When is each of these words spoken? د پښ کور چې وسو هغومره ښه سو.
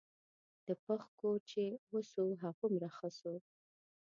د 0.67 0.67
پښ 0.85 1.01
کور 1.19 1.37
چې 1.49 1.63
وسو 1.93 2.25
هغومره 2.43 2.89
ښه 2.97 3.09
سو. 3.19 3.33